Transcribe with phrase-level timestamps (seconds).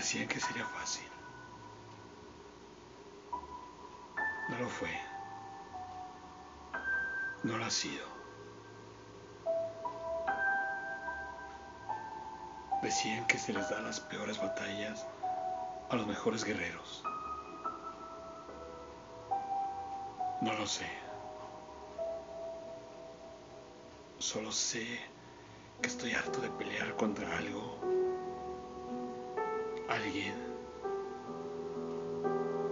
[0.00, 1.06] Decían que sería fácil.
[4.48, 4.88] No lo fue.
[7.42, 8.06] No lo ha sido.
[12.80, 15.06] Decían que se les dan las peores batallas
[15.90, 17.04] a los mejores guerreros.
[20.40, 20.88] No lo sé.
[24.18, 24.98] Solo sé
[25.82, 27.19] que estoy harto de pelear contra
[30.02, 30.34] alguien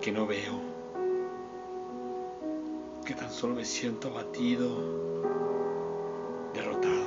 [0.00, 0.60] que no veo,
[3.04, 4.68] que tan solo me siento abatido,
[6.54, 7.06] derrotado,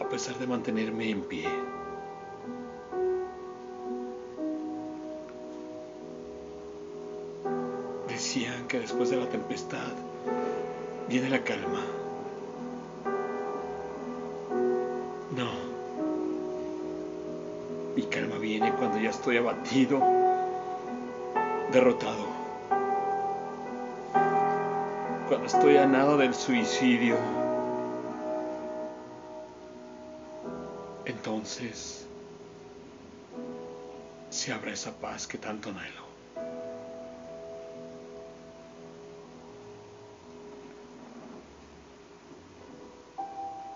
[0.00, 1.48] a pesar de mantenerme en pie.
[8.08, 9.92] Decían que después de la tempestad
[11.08, 11.99] viene la calma.
[18.00, 20.00] Mi calma viene cuando ya estoy abatido,
[21.70, 22.24] derrotado.
[25.28, 27.18] Cuando estoy a nada del suicidio.
[31.04, 32.06] Entonces
[34.30, 36.04] se abre esa paz que tanto anhelo.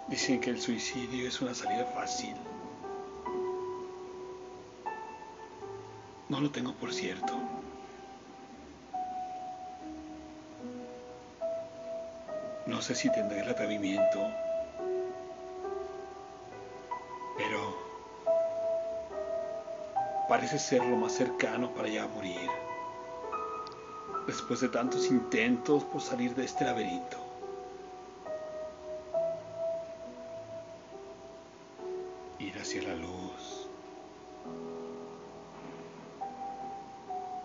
[0.09, 2.35] Dicen que el suicidio es una salida fácil.
[6.29, 7.35] No lo tengo por cierto.
[12.67, 14.31] No sé si tendré el atrevimiento,
[17.37, 17.77] pero
[20.29, 22.49] parece ser lo más cercano para ya morir,
[24.27, 27.25] después de tantos intentos por salir de este laberinto.
[32.39, 33.64] ir hacia la luz,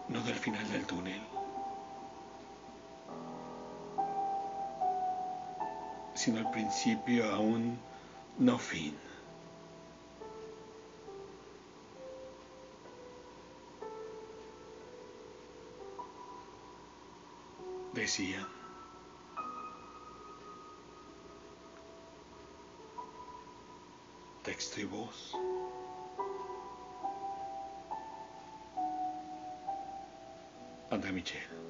[0.09, 1.21] no del final del túnel,
[6.15, 7.79] sino al principio a un
[8.39, 8.95] no fin.
[17.93, 18.59] Decían.
[24.49, 25.35] texto y voz.
[30.91, 31.68] Andrea Michel.